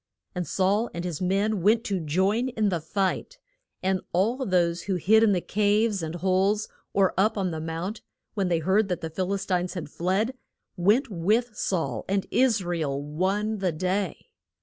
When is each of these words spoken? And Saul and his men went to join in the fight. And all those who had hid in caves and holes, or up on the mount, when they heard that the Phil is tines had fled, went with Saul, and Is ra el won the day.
And 0.33 0.47
Saul 0.47 0.89
and 0.95 1.05
his 1.05 1.21
men 1.21 1.61
went 1.61 1.83
to 1.83 1.99
join 1.99 2.49
in 2.49 2.69
the 2.69 2.81
fight. 2.81 3.37
And 3.83 4.01
all 4.13 4.43
those 4.47 4.85
who 4.85 4.93
had 4.95 5.03
hid 5.03 5.21
in 5.21 5.39
caves 5.43 6.01
and 6.01 6.15
holes, 6.15 6.67
or 6.91 7.13
up 7.19 7.37
on 7.37 7.51
the 7.51 7.61
mount, 7.61 8.01
when 8.33 8.47
they 8.47 8.57
heard 8.57 8.87
that 8.87 9.01
the 9.01 9.11
Phil 9.11 9.31
is 9.33 9.45
tines 9.45 9.75
had 9.75 9.91
fled, 9.91 10.33
went 10.75 11.11
with 11.11 11.55
Saul, 11.55 12.03
and 12.09 12.25
Is 12.31 12.63
ra 12.63 12.79
el 12.79 12.99
won 12.99 13.59
the 13.59 13.71
day. 13.71 14.31